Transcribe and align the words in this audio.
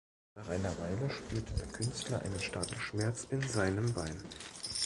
Nach 0.33 0.49
einer 0.49 0.75
Weile 0.79 1.11
spürte 1.11 1.53
der 1.53 1.67
Künstler 1.67 2.19
einen 2.23 2.39
starken 2.39 2.79
Schmerz 2.81 3.27
in 3.29 3.47
seinem 3.47 3.93
Bein. 3.93 4.17